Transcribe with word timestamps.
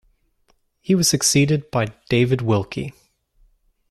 He 0.79 0.95
was 0.95 1.07
succeeded 1.07 1.69
by 1.69 1.93
David 2.09 2.41
Wilkie. 2.41 2.95